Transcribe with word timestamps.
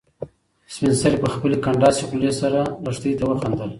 سپین 0.73 0.93
سرې 1.01 1.17
په 1.23 1.27
خپلې 1.33 1.57
کنډاسې 1.65 2.03
خولې 2.09 2.31
سره 2.41 2.61
لښتې 2.85 3.11
ته 3.19 3.23
وخندل. 3.27 3.69